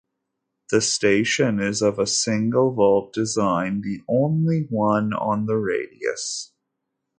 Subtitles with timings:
[0.71, 6.51] The station is of a single vault design, the only one on the radius.